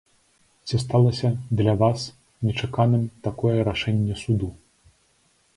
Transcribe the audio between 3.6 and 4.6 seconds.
рашэнне суду?